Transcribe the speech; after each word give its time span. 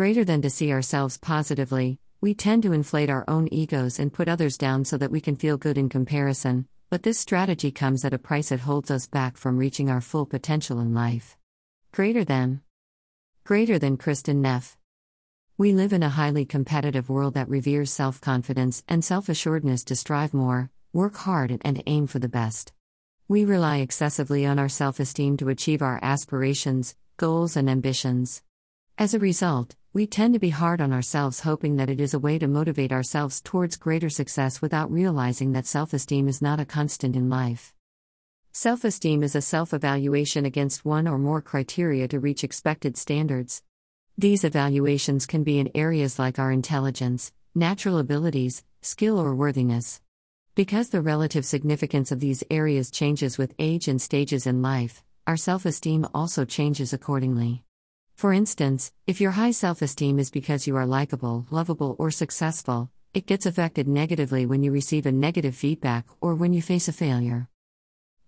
Greater 0.00 0.24
than 0.24 0.40
to 0.40 0.48
see 0.48 0.72
ourselves 0.72 1.18
positively, 1.18 1.98
we 2.22 2.32
tend 2.32 2.62
to 2.62 2.72
inflate 2.72 3.10
our 3.10 3.22
own 3.28 3.52
egos 3.52 3.98
and 3.98 4.10
put 4.10 4.28
others 4.28 4.56
down 4.56 4.82
so 4.82 4.96
that 4.96 5.10
we 5.10 5.20
can 5.20 5.36
feel 5.36 5.58
good 5.58 5.76
in 5.76 5.90
comparison, 5.90 6.66
but 6.88 7.02
this 7.02 7.18
strategy 7.18 7.70
comes 7.70 8.02
at 8.02 8.14
a 8.14 8.18
price 8.18 8.50
it 8.50 8.60
holds 8.60 8.90
us 8.90 9.06
back 9.06 9.36
from 9.36 9.58
reaching 9.58 9.90
our 9.90 10.00
full 10.00 10.24
potential 10.24 10.80
in 10.80 10.94
life. 10.94 11.36
Greater 11.92 12.24
than. 12.24 12.62
Greater 13.44 13.78
than 13.78 13.98
Kristin 13.98 14.36
Neff. 14.36 14.78
We 15.58 15.74
live 15.74 15.92
in 15.92 16.02
a 16.02 16.08
highly 16.08 16.46
competitive 16.46 17.10
world 17.10 17.34
that 17.34 17.50
reveres 17.50 17.92
self 17.92 18.22
confidence 18.22 18.82
and 18.88 19.04
self 19.04 19.28
assuredness 19.28 19.84
to 19.84 19.96
strive 19.96 20.32
more, 20.32 20.70
work 20.94 21.16
hard, 21.16 21.60
and 21.60 21.82
aim 21.84 22.06
for 22.06 22.20
the 22.20 22.26
best. 22.26 22.72
We 23.28 23.44
rely 23.44 23.80
excessively 23.80 24.46
on 24.46 24.58
our 24.58 24.70
self 24.70 24.98
esteem 24.98 25.36
to 25.36 25.50
achieve 25.50 25.82
our 25.82 26.00
aspirations, 26.02 26.96
goals, 27.18 27.54
and 27.54 27.68
ambitions. 27.68 28.40
As 29.00 29.14
a 29.14 29.18
result, 29.18 29.76
we 29.94 30.06
tend 30.06 30.34
to 30.34 30.38
be 30.38 30.50
hard 30.50 30.78
on 30.82 30.92
ourselves, 30.92 31.40
hoping 31.40 31.76
that 31.76 31.88
it 31.88 32.02
is 32.02 32.12
a 32.12 32.18
way 32.18 32.38
to 32.38 32.46
motivate 32.46 32.92
ourselves 32.92 33.40
towards 33.40 33.78
greater 33.78 34.10
success 34.10 34.60
without 34.60 34.92
realizing 34.92 35.52
that 35.52 35.64
self 35.64 35.94
esteem 35.94 36.28
is 36.28 36.42
not 36.42 36.60
a 36.60 36.66
constant 36.66 37.16
in 37.16 37.30
life. 37.30 37.72
Self 38.52 38.84
esteem 38.84 39.22
is 39.22 39.34
a 39.34 39.40
self 39.40 39.72
evaluation 39.72 40.44
against 40.44 40.84
one 40.84 41.08
or 41.08 41.16
more 41.16 41.40
criteria 41.40 42.08
to 42.08 42.20
reach 42.20 42.44
expected 42.44 42.98
standards. 42.98 43.62
These 44.18 44.44
evaluations 44.44 45.24
can 45.24 45.44
be 45.44 45.58
in 45.58 45.70
areas 45.74 46.18
like 46.18 46.38
our 46.38 46.52
intelligence, 46.52 47.32
natural 47.54 47.96
abilities, 47.96 48.64
skill, 48.82 49.18
or 49.18 49.34
worthiness. 49.34 50.02
Because 50.54 50.90
the 50.90 51.00
relative 51.00 51.46
significance 51.46 52.12
of 52.12 52.20
these 52.20 52.44
areas 52.50 52.90
changes 52.90 53.38
with 53.38 53.54
age 53.58 53.88
and 53.88 53.98
stages 53.98 54.46
in 54.46 54.60
life, 54.60 55.02
our 55.26 55.38
self 55.38 55.64
esteem 55.64 56.06
also 56.12 56.44
changes 56.44 56.92
accordingly. 56.92 57.64
For 58.20 58.34
instance, 58.34 58.92
if 59.06 59.18
your 59.18 59.30
high 59.30 59.52
self 59.52 59.80
esteem 59.80 60.18
is 60.18 60.30
because 60.30 60.66
you 60.66 60.76
are 60.76 60.84
likable, 60.84 61.46
lovable, 61.50 61.96
or 61.98 62.10
successful, 62.10 62.90
it 63.14 63.24
gets 63.24 63.46
affected 63.46 63.88
negatively 63.88 64.44
when 64.44 64.62
you 64.62 64.72
receive 64.72 65.06
a 65.06 65.10
negative 65.10 65.54
feedback 65.56 66.04
or 66.20 66.34
when 66.34 66.52
you 66.52 66.60
face 66.60 66.86
a 66.86 66.92
failure. 66.92 67.48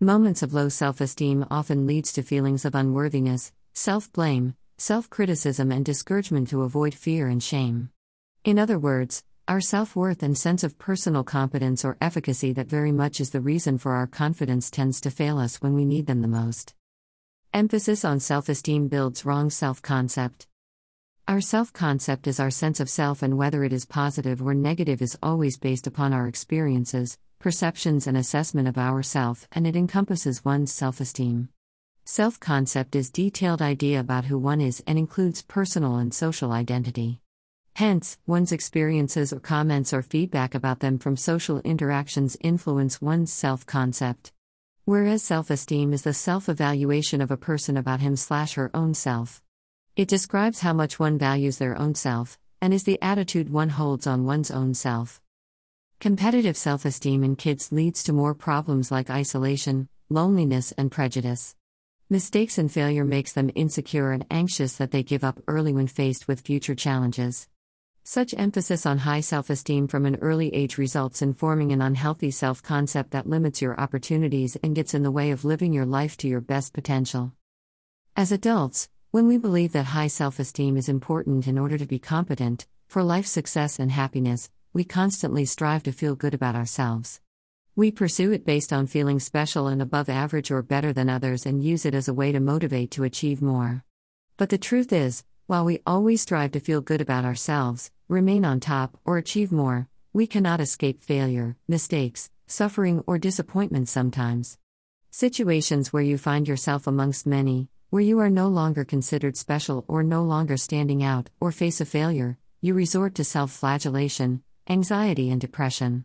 Moments 0.01 0.43
of 0.43 0.55
low 0.55 0.71
self 0.71 1.03
esteem 1.03 1.45
often 1.51 1.87
leads 1.87 2.11
to 2.15 2.23
feelings 2.23 2.65
of 2.65 2.75
unworthiness, 2.75 3.53
self 3.75 4.11
blame, 4.15 4.55
self 4.79 5.11
criticism, 5.11 5.71
and 5.71 5.85
discouragement 5.85 6.49
to 6.49 6.63
avoid 6.63 6.95
fear 6.95 7.29
and 7.29 7.43
shame. 7.43 7.91
In 8.45 8.59
other 8.59 8.79
words, 8.79 9.23
our 9.47 9.61
self 9.61 9.95
worth 9.95 10.23
and 10.23 10.39
sense 10.39 10.65
of 10.65 10.79
personal 10.79 11.23
competence 11.23 11.85
or 11.85 11.99
efficacy 12.01 12.55
that 12.55 12.67
very 12.67 12.93
much 12.93 13.21
is 13.21 13.29
the 13.29 13.43
reason 13.43 13.77
for 13.77 13.93
our 13.93 14.07
confidence 14.07 14.71
tends 14.71 15.03
to 15.03 15.11
fail 15.11 15.39
us 15.39 15.61
when 15.61 15.75
we 15.75 15.85
need 15.85 16.07
them 16.07 16.23
the 16.23 16.29
most. 16.29 16.75
Emphasis 17.55 18.03
on 18.03 18.19
self 18.19 18.49
esteem 18.49 18.89
builds 18.89 19.27
wrong 19.27 19.51
self 19.51 19.83
concept. 19.83 20.47
Our 21.29 21.43
self 21.43 21.71
concept 21.71 22.27
is 22.27 22.41
our 22.41 22.51
sense 22.51 22.81
of 22.81 22.89
self, 22.89 23.23
and 23.23 23.37
whether 23.37 23.63
it 23.63 23.75
is 23.75 23.85
positive 23.85 24.41
or 24.41 24.55
negative 24.55 25.03
is 25.03 25.19
always 25.23 25.59
based 25.59 25.87
upon 25.87 26.15
our 26.15 26.27
experiences, 26.27 27.19
perceptions, 27.39 28.07
and 28.07 28.17
assessment 28.17 28.69
of 28.69 28.79
ourself, 28.79 29.47
and 29.53 29.67
it 29.67 29.77
encompasses 29.77 30.43
one's 30.47 30.73
self 30.73 30.99
esteem. 30.99 31.51
Self 32.07 32.41
concept 32.41 32.97
is 32.97 33.11
detailed 33.11 33.61
idea 33.61 34.01
about 34.01 34.25
who 34.25 34.39
one 34.39 34.63
is 34.63 34.83
and 34.87 34.99
includes 34.99 35.43
personal 35.43 35.97
and 35.97 36.15
social 36.15 36.53
identity. 36.53 37.21
Hence, 37.77 38.17
one's 38.27 38.53
experiences 38.53 39.31
or 39.31 39.41
comments 39.41 39.93
or 39.93 40.01
feedback 40.01 40.55
about 40.55 40.81
them 40.81 40.97
from 40.97 41.19
social 41.19 41.61
interactions 41.61 42.35
influence 42.41 43.03
one's 43.03 43.31
self 43.31 43.67
concept. 43.67 44.33
Whereas 44.85 45.23
self 45.23 45.49
esteem 45.49 45.93
is 45.93 46.03
the 46.03 46.13
self 46.13 46.49
evaluation 46.49 47.21
of 47.21 47.31
a 47.31 47.37
person 47.37 47.77
about 47.77 48.01
him 48.01 48.17
slash 48.17 48.55
her 48.55 48.69
own 48.75 48.95
self. 48.95 49.41
It 49.95 50.09
describes 50.09 50.61
how 50.61 50.73
much 50.73 50.99
one 50.99 51.19
values 51.19 51.59
their 51.59 51.79
own 51.79 51.95
self, 51.95 52.37
and 52.61 52.75
is 52.75 52.83
the 52.83 53.01
attitude 53.01 53.49
one 53.49 53.69
holds 53.69 54.09
on 54.09 54.25
one's 54.25 54.51
own 54.51 54.75
self. 54.75 55.21
Competitive 56.01 56.57
self 56.57 56.85
esteem 56.85 57.23
in 57.23 57.37
kids 57.37 57.71
leads 57.71 58.03
to 58.03 58.13
more 58.13 58.35
problems 58.35 58.91
like 58.91 59.09
isolation, 59.09 59.89
loneliness, 60.11 60.73
and 60.73 60.91
prejudice. 60.91 61.55
Mistakes 62.11 62.59
and 62.59 62.71
failure 62.71 63.05
makes 63.05 63.33
them 63.33 63.53
insecure 63.55 64.11
and 64.11 64.27
anxious 64.33 64.77
that 64.79 64.91
they 64.91 65.05
give 65.05 65.23
up 65.23 65.41
early 65.47 65.73
when 65.73 65.87
faced 65.87 66.27
with 66.27 66.41
future 66.41 66.75
challenges. 66.75 67.47
Such 68.05 68.35
emphasis 68.37 68.85
on 68.85 68.99
high 68.99 69.21
self 69.21 69.49
esteem 69.49 69.87
from 69.87 70.07
an 70.07 70.17
early 70.17 70.53
age 70.53 70.77
results 70.77 71.23
in 71.23 71.35
forming 71.35 71.71
an 71.71 71.81
unhealthy 71.81 72.33
self 72.33 72.61
concept 72.61 73.13
that 73.13 73.29
limits 73.29 73.63
your 73.63 73.79
opportunities 73.81 74.57
and 74.57 74.75
gets 74.75 74.93
in 74.93 75.05
the 75.05 75.11
way 75.13 75.31
of 75.31 75.45
living 75.45 75.73
your 75.73 75.87
life 75.87 76.17
to 76.17 76.29
your 76.29 76.41
best 76.41 76.73
potential. 76.73 77.33
As 78.17 78.33
adults, 78.33 78.89
when 79.13 79.29
we 79.29 79.39
believe 79.39 79.71
that 79.73 79.95
high 79.95 80.09
self 80.09 80.41
esteem 80.41 80.77
is 80.77 80.89
important 80.89 81.47
in 81.47 81.57
order 81.57 81.79
to 81.79 81.87
be 81.87 82.01
competent, 82.01 82.67
for 82.89 83.05
life 83.05 83.27
success 83.27 83.79
and 83.79 83.93
happiness, 83.93 84.51
we 84.73 84.83
constantly 84.83 85.45
strive 85.45 85.85
to 85.85 85.93
feel 85.93 86.17
good 86.17 86.35
about 86.35 86.57
ourselves. 86.57 87.21
We 87.77 87.93
pursue 87.93 88.33
it 88.33 88.45
based 88.45 88.73
on 88.73 88.89
feeling 88.89 89.21
special 89.21 89.69
and 89.69 89.81
above 89.81 90.09
average 90.09 90.51
or 90.51 90.63
better 90.63 90.93
than 90.93 91.09
others 91.09 91.47
and 91.47 91.63
use 91.63 91.87
it 91.87 91.95
as 91.95 92.09
a 92.09 92.15
way 92.15 92.33
to 92.33 92.41
motivate 92.41 92.91
to 92.93 93.05
achieve 93.05 93.41
more. 93.41 93.85
But 94.37 94.49
the 94.49 94.59
truth 94.59 94.93
is, 94.93 95.23
while 95.47 95.65
we 95.65 95.81
always 95.87 96.23
strive 96.23 96.53
to 96.53 96.61
feel 96.61 96.81
good 96.81 97.01
about 97.01 97.25
ourselves, 97.25 97.91
remain 98.09 98.45
on 98.45 98.61
top, 98.61 98.99
or 99.05 99.19
achieve 99.19 99.51
more, 99.51 99.89
we 100.13 100.27
cannot 100.27 100.61
escape 100.61 101.03
failure, 101.03 101.57
mistakes, 101.67 102.31
suffering, 102.47 103.03
or 103.07 103.19
disappointment 103.19 103.89
sometimes. 103.89 104.59
Situations 105.11 105.93
where 105.93 106.03
you 106.03 106.17
find 106.17 106.47
yourself 106.47 106.87
amongst 106.87 107.27
many, 107.27 107.69
where 107.91 108.03
you 108.03 108.19
are 108.19 108.31
no 108.31 108.49
longer 108.49 108.85
considered 108.85 109.37
special 109.37 109.85
or 109.89 110.03
no 110.03 110.23
longer 110.23 110.57
standing 110.57 111.03
out, 111.03 111.29
or 111.41 111.53
face 111.53 111.81
a 111.81 111.85
failure, 111.85 112.39
you 112.61 112.75
resort 112.75 113.15
to 113.17 113.25
self 113.25 113.51
flagellation, 113.51 114.43
anxiety, 114.69 115.31
and 115.31 115.41
depression. 115.41 116.05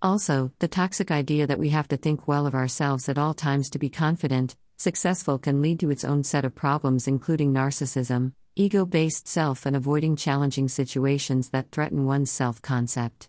Also, 0.00 0.52
the 0.60 0.68
toxic 0.68 1.10
idea 1.10 1.44
that 1.44 1.58
we 1.58 1.70
have 1.70 1.88
to 1.88 1.96
think 1.96 2.28
well 2.28 2.46
of 2.46 2.54
ourselves 2.54 3.08
at 3.08 3.18
all 3.18 3.34
times 3.34 3.68
to 3.68 3.80
be 3.80 3.90
confident, 3.90 4.54
successful 4.76 5.38
can 5.38 5.60
lead 5.60 5.80
to 5.80 5.90
its 5.90 6.04
own 6.04 6.22
set 6.22 6.44
of 6.44 6.54
problems, 6.54 7.08
including 7.08 7.52
narcissism, 7.52 8.32
ego 8.54 8.86
based 8.86 9.26
self, 9.26 9.66
and 9.66 9.74
avoiding 9.74 10.14
challenging 10.14 10.68
situations 10.68 11.48
that 11.48 11.72
threaten 11.72 12.04
one's 12.04 12.30
self 12.30 12.62
concept. 12.62 13.28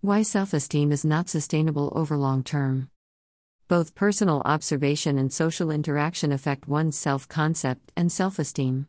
Why 0.00 0.22
self 0.22 0.54
esteem 0.54 0.92
is 0.92 1.04
not 1.04 1.28
sustainable 1.28 1.92
over 1.94 2.16
long 2.16 2.42
term. 2.42 2.88
Both 3.68 3.94
personal 3.94 4.40
observation 4.46 5.18
and 5.18 5.30
social 5.30 5.70
interaction 5.70 6.32
affect 6.32 6.66
one's 6.66 6.96
self 6.96 7.28
concept 7.28 7.92
and 7.94 8.10
self 8.10 8.38
esteem. 8.38 8.86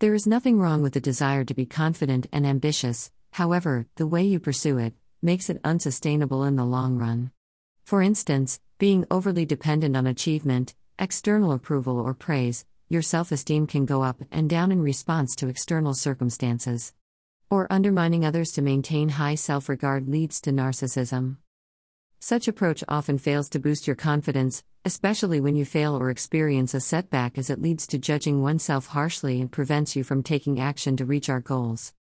There 0.00 0.14
is 0.14 0.26
nothing 0.26 0.58
wrong 0.58 0.82
with 0.82 0.94
the 0.94 1.00
desire 1.00 1.44
to 1.44 1.54
be 1.54 1.64
confident 1.64 2.26
and 2.32 2.44
ambitious, 2.44 3.12
however, 3.30 3.86
the 3.94 4.06
way 4.08 4.24
you 4.24 4.40
pursue 4.40 4.78
it 4.78 4.94
makes 5.22 5.50
it 5.50 5.60
unsustainable 5.64 6.44
in 6.44 6.56
the 6.56 6.64
long 6.64 6.96
run. 6.96 7.30
For 7.84 8.02
instance, 8.02 8.60
being 8.78 9.04
overly 9.10 9.44
dependent 9.44 9.96
on 9.96 10.06
achievement, 10.06 10.74
external 10.98 11.52
approval, 11.52 11.98
or 11.98 12.14
praise 12.14 12.64
your 12.92 13.02
self 13.02 13.30
esteem 13.30 13.68
can 13.68 13.86
go 13.86 14.02
up 14.02 14.20
and 14.32 14.50
down 14.50 14.72
in 14.72 14.82
response 14.82 15.36
to 15.36 15.46
external 15.48 15.94
circumstances. 15.94 16.92
Or 17.48 17.68
undermining 17.70 18.24
others 18.24 18.50
to 18.52 18.62
maintain 18.62 19.10
high 19.10 19.36
self 19.36 19.68
regard 19.68 20.08
leads 20.08 20.40
to 20.40 20.50
narcissism. 20.50 21.36
Such 22.18 22.48
approach 22.48 22.82
often 22.88 23.16
fails 23.16 23.48
to 23.50 23.60
boost 23.60 23.86
your 23.86 23.94
confidence, 23.94 24.64
especially 24.84 25.40
when 25.40 25.54
you 25.54 25.64
fail 25.64 25.96
or 25.96 26.10
experience 26.10 26.74
a 26.74 26.80
setback, 26.80 27.38
as 27.38 27.48
it 27.48 27.62
leads 27.62 27.86
to 27.86 27.98
judging 27.98 28.42
oneself 28.42 28.88
harshly 28.88 29.40
and 29.40 29.52
prevents 29.52 29.94
you 29.94 30.02
from 30.02 30.24
taking 30.24 30.58
action 30.58 30.96
to 30.96 31.04
reach 31.04 31.28
our 31.28 31.40
goals. 31.40 31.94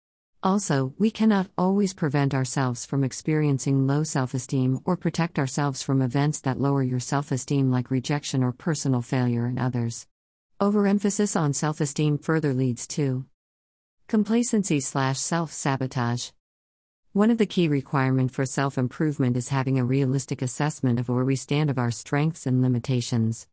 Also, 0.43 0.93
we 0.99 1.09
cannot 1.09 1.49
always 1.57 1.95
prevent 1.95 2.33
ourselves 2.33 2.85
from 2.85 3.03
experiencing 3.03 3.87
low 3.87 4.03
self 4.03 4.35
esteem 4.35 4.79
or 4.85 4.95
protect 4.95 5.39
ourselves 5.39 5.81
from 5.81 6.01
events 6.01 6.39
that 6.41 6.59
lower 6.59 6.83
your 6.83 6.99
self 6.99 7.31
esteem, 7.31 7.71
like 7.71 7.89
rejection 7.89 8.43
or 8.43 8.51
personal 8.51 9.01
failure 9.01 9.47
in 9.47 9.57
others. 9.57 10.05
Overemphasis 10.59 11.35
on 11.35 11.53
self 11.53 11.81
esteem 11.81 12.19
further 12.19 12.53
leads 12.53 12.85
to 12.87 13.25
complacency 14.07 14.79
slash 14.79 15.17
self 15.17 15.51
sabotage. 15.51 16.29
One 17.13 17.31
of 17.31 17.39
the 17.39 17.47
key 17.47 17.67
requirements 17.67 18.35
for 18.35 18.45
self 18.45 18.77
improvement 18.77 19.37
is 19.37 19.49
having 19.49 19.79
a 19.79 19.85
realistic 19.85 20.43
assessment 20.43 20.99
of 20.99 21.09
where 21.09 21.25
we 21.25 21.35
stand 21.35 21.71
of 21.71 21.79
our 21.79 21.89
strengths 21.89 22.45
and 22.45 22.61
limitations. 22.61 23.47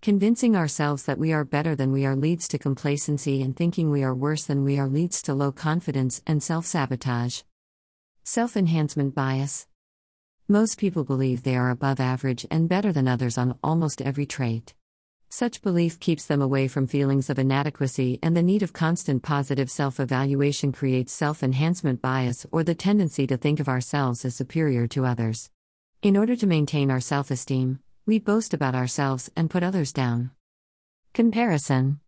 Convincing 0.00 0.54
ourselves 0.54 1.02
that 1.02 1.18
we 1.18 1.32
are 1.32 1.44
better 1.44 1.74
than 1.74 1.90
we 1.90 2.06
are 2.06 2.14
leads 2.14 2.46
to 2.46 2.56
complacency, 2.56 3.42
and 3.42 3.56
thinking 3.56 3.90
we 3.90 4.04
are 4.04 4.14
worse 4.14 4.44
than 4.44 4.62
we 4.62 4.78
are 4.78 4.86
leads 4.86 5.20
to 5.20 5.34
low 5.34 5.50
confidence 5.50 6.22
and 6.24 6.40
self 6.40 6.64
sabotage. 6.64 7.42
Self 8.22 8.56
enhancement 8.56 9.12
bias. 9.16 9.66
Most 10.46 10.78
people 10.78 11.02
believe 11.02 11.42
they 11.42 11.56
are 11.56 11.70
above 11.70 11.98
average 11.98 12.46
and 12.48 12.68
better 12.68 12.92
than 12.92 13.08
others 13.08 13.36
on 13.36 13.58
almost 13.62 14.00
every 14.00 14.24
trait. 14.24 14.72
Such 15.30 15.62
belief 15.62 15.98
keeps 15.98 16.26
them 16.26 16.40
away 16.40 16.68
from 16.68 16.86
feelings 16.86 17.28
of 17.28 17.38
inadequacy, 17.38 18.20
and 18.22 18.36
the 18.36 18.42
need 18.42 18.62
of 18.62 18.72
constant 18.72 19.24
positive 19.24 19.68
self 19.68 19.98
evaluation 19.98 20.70
creates 20.70 21.12
self 21.12 21.42
enhancement 21.42 22.00
bias 22.00 22.46
or 22.52 22.62
the 22.62 22.76
tendency 22.76 23.26
to 23.26 23.36
think 23.36 23.58
of 23.58 23.68
ourselves 23.68 24.24
as 24.24 24.36
superior 24.36 24.86
to 24.86 25.04
others. 25.04 25.50
In 26.02 26.16
order 26.16 26.36
to 26.36 26.46
maintain 26.46 26.88
our 26.88 27.00
self 27.00 27.32
esteem, 27.32 27.80
we 28.08 28.18
boast 28.18 28.54
about 28.54 28.74
ourselves 28.74 29.30
and 29.36 29.50
put 29.50 29.62
others 29.62 29.92
down. 29.92 30.30
Comparison 31.12 32.00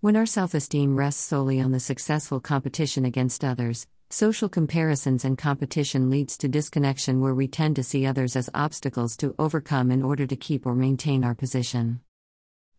When 0.00 0.16
our 0.16 0.24
self 0.24 0.54
esteem 0.54 0.96
rests 0.96 1.22
solely 1.22 1.60
on 1.60 1.70
the 1.70 1.80
successful 1.80 2.40
competition 2.40 3.04
against 3.04 3.44
others, 3.44 3.86
social 4.08 4.48
comparisons 4.48 5.26
and 5.26 5.36
competition 5.36 6.08
leads 6.08 6.38
to 6.38 6.48
disconnection 6.48 7.20
where 7.20 7.34
we 7.34 7.46
tend 7.46 7.76
to 7.76 7.82
see 7.82 8.06
others 8.06 8.36
as 8.36 8.48
obstacles 8.54 9.18
to 9.18 9.34
overcome 9.38 9.90
in 9.90 10.02
order 10.02 10.26
to 10.26 10.34
keep 10.34 10.64
or 10.64 10.74
maintain 10.74 11.22
our 11.22 11.34
position. 11.34 12.00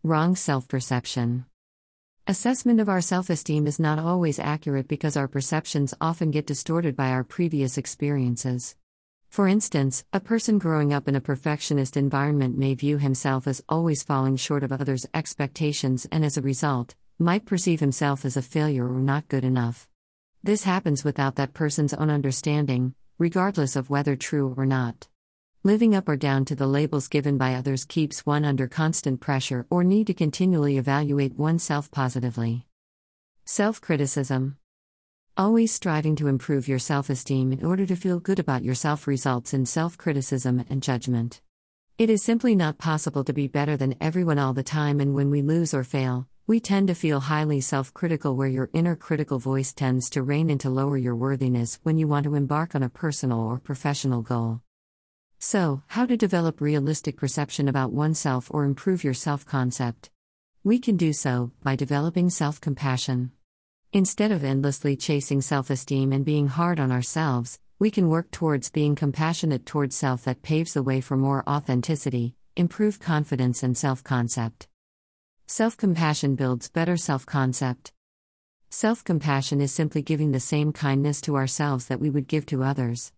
Wrong 0.01 0.35
self 0.35 0.67
perception. 0.67 1.45
Assessment 2.25 2.79
of 2.79 2.89
our 2.89 3.01
self 3.01 3.29
esteem 3.29 3.67
is 3.67 3.79
not 3.79 3.99
always 3.99 4.39
accurate 4.39 4.87
because 4.87 5.15
our 5.15 5.27
perceptions 5.27 5.93
often 6.01 6.31
get 6.31 6.47
distorted 6.47 6.95
by 6.95 7.11
our 7.11 7.23
previous 7.23 7.77
experiences. 7.77 8.75
For 9.29 9.47
instance, 9.47 10.03
a 10.11 10.19
person 10.19 10.57
growing 10.57 10.91
up 10.91 11.07
in 11.07 11.15
a 11.15 11.21
perfectionist 11.21 11.95
environment 11.95 12.57
may 12.57 12.73
view 12.73 12.97
himself 12.97 13.47
as 13.47 13.63
always 13.69 14.03
falling 14.03 14.35
short 14.35 14.63
of 14.63 14.71
others' 14.71 15.05
expectations 15.13 16.07
and 16.11 16.25
as 16.25 16.35
a 16.35 16.41
result, 16.41 16.95
might 17.19 17.45
perceive 17.45 17.79
himself 17.79 18.25
as 18.25 18.35
a 18.35 18.41
failure 18.41 18.91
or 18.91 18.99
not 18.99 19.27
good 19.27 19.43
enough. 19.43 19.87
This 20.43 20.63
happens 20.63 21.03
without 21.03 21.35
that 21.35 21.53
person's 21.53 21.93
own 21.93 22.09
understanding, 22.09 22.95
regardless 23.17 23.75
of 23.75 23.89
whether 23.89 24.15
true 24.15 24.53
or 24.57 24.65
not. 24.65 25.07
Living 25.63 25.93
up 25.93 26.09
or 26.09 26.15
down 26.15 26.45
to 26.45 26.55
the 26.55 26.67
labels 26.67 27.07
given 27.07 27.37
by 27.37 27.53
others 27.53 27.85
keeps 27.85 28.25
one 28.25 28.45
under 28.45 28.67
constant 28.67 29.19
pressure 29.19 29.67
or 29.69 29.83
need 29.83 30.07
to 30.07 30.13
continually 30.13 30.77
evaluate 30.77 31.37
oneself 31.37 31.91
positively. 31.91 32.65
Self 33.45 33.79
criticism. 33.79 34.57
Always 35.39 35.71
striving 35.71 36.17
to 36.17 36.27
improve 36.27 36.67
your 36.67 36.79
self 36.79 37.09
esteem 37.09 37.53
in 37.53 37.63
order 37.63 37.85
to 37.85 37.95
feel 37.95 38.19
good 38.19 38.39
about 38.39 38.65
yourself 38.65 39.07
results 39.07 39.53
in 39.53 39.65
self 39.65 39.97
criticism 39.97 40.65
and 40.69 40.83
judgment. 40.83 41.39
It 41.97 42.09
is 42.09 42.21
simply 42.21 42.55
not 42.55 42.77
possible 42.77 43.23
to 43.23 43.31
be 43.31 43.47
better 43.47 43.77
than 43.77 43.95
everyone 44.01 44.37
all 44.37 44.51
the 44.51 44.63
time, 44.63 44.99
and 44.99 45.15
when 45.15 45.29
we 45.29 45.41
lose 45.41 45.73
or 45.73 45.85
fail, 45.85 46.27
we 46.45 46.59
tend 46.59 46.89
to 46.89 46.93
feel 46.93 47.21
highly 47.21 47.61
self 47.61 47.93
critical, 47.93 48.35
where 48.35 48.49
your 48.49 48.69
inner 48.73 48.97
critical 48.97 49.39
voice 49.39 49.71
tends 49.71 50.09
to 50.09 50.23
rein 50.23 50.49
in 50.49 50.57
to 50.57 50.69
lower 50.69 50.97
your 50.97 51.15
worthiness 51.15 51.79
when 51.83 51.97
you 51.97 52.05
want 52.05 52.25
to 52.25 52.35
embark 52.35 52.75
on 52.75 52.83
a 52.83 52.89
personal 52.89 53.39
or 53.39 53.59
professional 53.59 54.21
goal. 54.21 54.59
So, 55.39 55.83
how 55.87 56.05
to 56.05 56.17
develop 56.17 56.59
realistic 56.59 57.15
perception 57.15 57.69
about 57.69 57.93
oneself 57.93 58.51
or 58.51 58.65
improve 58.65 59.05
your 59.05 59.13
self 59.13 59.45
concept? 59.45 60.09
We 60.65 60.79
can 60.79 60.97
do 60.97 61.13
so 61.13 61.53
by 61.63 61.77
developing 61.77 62.29
self 62.29 62.59
compassion. 62.59 63.31
Instead 63.91 64.31
of 64.31 64.43
endlessly 64.43 64.95
chasing 64.95 65.41
self 65.41 65.71
esteem 65.71 66.13
and 66.13 66.23
being 66.23 66.45
hard 66.45 66.79
on 66.79 66.91
ourselves, 66.91 67.59
we 67.79 67.89
can 67.89 68.07
work 68.07 68.29
towards 68.29 68.69
being 68.69 68.93
compassionate 68.93 69.65
towards 69.65 69.95
self 69.95 70.25
that 70.25 70.43
paves 70.43 70.75
the 70.75 70.83
way 70.83 71.01
for 71.01 71.17
more 71.17 71.43
authenticity, 71.49 72.35
improved 72.55 73.01
confidence, 73.01 73.63
and 73.63 73.75
self 73.75 74.03
concept. 74.03 74.67
Self 75.47 75.75
compassion 75.75 76.35
builds 76.35 76.69
better 76.69 76.97
self 76.97 77.25
concept. 77.25 77.91
Self 78.69 79.03
compassion 79.03 79.59
is 79.59 79.73
simply 79.73 80.03
giving 80.03 80.33
the 80.33 80.39
same 80.39 80.71
kindness 80.71 81.19
to 81.21 81.35
ourselves 81.35 81.87
that 81.87 81.99
we 81.99 82.11
would 82.11 82.27
give 82.27 82.45
to 82.45 82.61
others. 82.61 83.11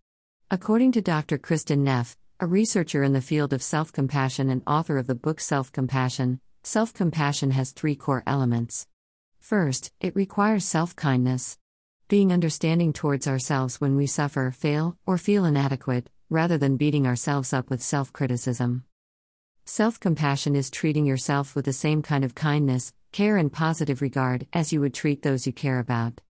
According 0.50 0.94
to 0.94 1.02
Dr. 1.02 1.38
Kristin 1.38 1.80
Neff, 1.80 2.16
a 2.40 2.48
researcher 2.48 3.04
in 3.04 3.12
the 3.12 3.20
field 3.20 3.52
of 3.52 3.62
self 3.62 3.92
compassion 3.92 4.50
and 4.50 4.62
author 4.66 4.98
of 4.98 5.08
the 5.08 5.16
book 5.16 5.42
Self 5.42 5.70
Compassion, 5.74 6.40
self 6.64 6.94
compassion 6.94 7.52
has 7.52 7.72
three 7.72 7.98
core 7.98 8.24
elements. 8.26 8.88
First, 9.42 9.92
it 10.00 10.16
requires 10.16 10.64
self 10.64 10.96
kindness. 10.96 11.58
Being 12.08 12.32
understanding 12.32 12.94
towards 12.94 13.28
ourselves 13.28 13.82
when 13.82 13.96
we 13.96 14.06
suffer, 14.06 14.52
fail, 14.52 14.98
or 15.06 15.18
feel 15.18 15.46
inadequate, 15.46 16.10
rather 16.30 16.58
than 16.58 16.78
beating 16.78 17.06
ourselves 17.08 17.52
up 17.52 17.70
with 17.70 17.82
self 17.82 18.14
criticism. 18.14 18.86
Self 19.66 20.00
compassion 20.00 20.56
is 20.56 20.70
treating 20.70 21.06
yourself 21.06 21.56
with 21.56 21.66
the 21.66 21.74
same 21.74 22.02
kind 22.02 22.24
of 22.24 22.36
kindness, 22.36 22.94
care, 23.12 23.36
and 23.36 23.52
positive 23.52 24.02
regard 24.02 24.48
as 24.54 24.72
you 24.72 24.80
would 24.80 24.94
treat 24.94 25.24
those 25.24 25.46
you 25.46 25.52
care 25.52 25.80
about. 25.80 26.22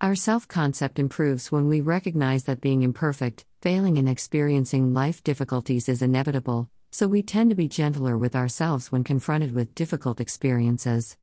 Our 0.00 0.14
self 0.14 0.48
concept 0.48 0.98
improves 0.98 1.52
when 1.52 1.68
we 1.68 1.80
recognize 1.80 2.44
that 2.44 2.60
being 2.60 2.82
imperfect, 2.82 3.44
failing, 3.60 3.98
and 3.98 4.08
experiencing 4.08 4.94
life 4.94 5.22
difficulties 5.22 5.88
is 5.88 6.02
inevitable, 6.02 6.70
so 6.90 7.06
we 7.08 7.22
tend 7.22 7.50
to 7.50 7.56
be 7.56 7.68
gentler 7.68 8.18
with 8.18 8.34
ourselves 8.34 8.90
when 8.90 9.04
confronted 9.04 9.54
with 9.54 9.74
difficult 9.74 10.20
experiences. 10.20 11.16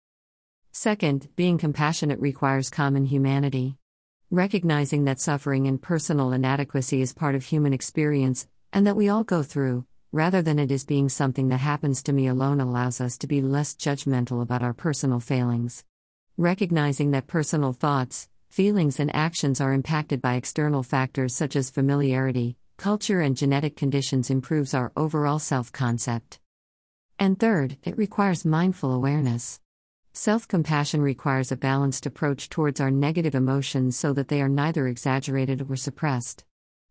Second, 0.74 1.28
being 1.36 1.58
compassionate 1.58 2.20
requires 2.20 2.70
common 2.70 3.06
humanity. 3.06 3.78
Recognizing 4.30 5.04
that 5.04 5.20
suffering 5.20 5.68
and 5.68 5.82
personal 5.82 6.32
inadequacy 6.32 7.02
is 7.02 7.14
part 7.14 7.36
of 7.36 7.44
human 7.44 7.74
experience, 7.74 8.48
and 8.72 8.88
that 8.88 8.96
we 8.96 9.10
all 9.10 9.26
go 9.26 9.44
through, 9.44 9.86
rather 10.14 10.42
than 10.42 10.60
it 10.60 10.72
is 10.72 10.86
being 10.86 11.10
something 11.10 11.50
that 11.50 11.58
happens 11.58 12.02
to 12.04 12.14
me 12.14 12.28
alone, 12.28 12.62
allows 12.62 13.02
us 13.02 13.18
to 13.18 13.28
be 13.28 13.42
less 13.42 13.76
judgmental 13.76 14.42
about 14.42 14.64
our 14.64 14.74
personal 14.74 15.20
failings. 15.20 15.84
Recognizing 16.38 17.12
that 17.12 17.28
personal 17.28 17.74
thoughts, 17.74 18.30
feelings 18.50 19.00
and 19.00 19.14
actions 19.16 19.60
are 19.60 19.74
impacted 19.74 20.22
by 20.22 20.36
external 20.36 20.84
factors 20.84 21.36
such 21.36 21.58
as 21.58 21.70
familiarity, 21.70 22.56
culture, 22.78 23.20
and 23.20 23.36
genetic 23.36 23.76
conditions 23.76 24.30
improves 24.30 24.74
our 24.74 24.94
overall 24.96 25.40
self 25.40 25.72
concept. 25.74 26.40
And 27.20 27.38
third, 27.38 27.78
it 27.84 27.98
requires 27.98 28.46
mindful 28.46 28.94
awareness. 28.94 29.61
Self 30.14 30.46
compassion 30.46 31.02
requires 31.02 31.54
a 31.54 31.56
balanced 31.56 32.06
approach 32.06 32.50
towards 32.50 32.82
our 32.82 32.92
negative 32.92 33.34
emotions 33.34 33.96
so 33.96 34.12
that 34.12 34.28
they 34.28 34.42
are 34.42 34.50
neither 34.50 34.88
exaggerated 34.88 35.66
or 35.70 35.78
suppressed. 35.78 36.44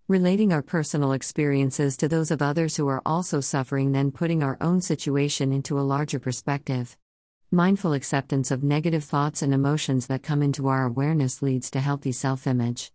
Relating 0.08 0.55
our 0.55 0.62
personal 0.62 1.12
experiences 1.12 1.99
to 1.99 2.08
those 2.08 2.31
of 2.31 2.40
others 2.40 2.76
who 2.76 2.88
are 2.88 3.02
also 3.05 3.40
suffering, 3.40 3.93
then 3.93 4.11
putting 4.11 4.43
our 4.43 4.56
own 4.62 4.81
situation 4.81 5.52
into 5.52 5.78
a 5.78 5.82
larger 5.82 6.19
perspective. 6.19 6.96
Mindful 7.50 7.93
acceptance 7.93 8.50
of 8.50 8.64
negative 8.64 9.05
thoughts 9.05 9.43
and 9.43 9.52
emotions 9.52 10.06
that 10.06 10.23
come 10.23 10.43
into 10.43 10.69
our 10.69 10.87
awareness 10.87 11.43
leads 11.43 11.70
to 11.73 11.81
healthy 11.81 12.12
self 12.12 12.46
image. 12.46 12.90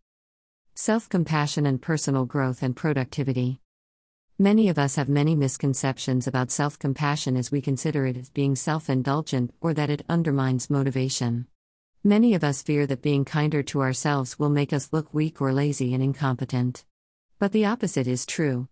Self 0.74 1.08
compassion 1.08 1.68
and 1.68 1.80
personal 1.80 2.26
growth 2.26 2.64
and 2.64 2.76
productivity. 2.76 3.62
Many 4.38 4.68
of 4.68 4.78
us 4.78 4.98
have 4.98 5.08
many 5.08 5.34
misconceptions 5.34 6.28
about 6.28 6.52
self 6.52 6.78
compassion 6.78 7.38
as 7.38 7.54
we 7.54 7.62
consider 7.62 8.06
it 8.06 8.18
as 8.18 8.30
being 8.30 8.58
self 8.58 8.90
indulgent 8.90 9.54
or 9.62 9.74
that 9.74 9.90
it 9.90 10.04
undermines 10.10 10.70
motivation. 10.70 11.48
Many 12.04 12.34
of 12.34 12.44
us 12.44 12.62
fear 12.62 12.86
that 12.88 13.02
being 13.02 13.24
kinder 13.24 13.64
to 13.64 13.80
ourselves 13.80 14.38
will 14.38 14.50
make 14.50 14.74
us 14.74 14.92
look 14.92 15.14
weak 15.14 15.42
or 15.42 15.54
lazy 15.54 15.94
and 15.94 16.04
incompetent. 16.04 16.84
But 17.40 17.54
the 17.54 17.64
opposite 17.64 18.08
is 18.08 18.26
true. 18.26 18.68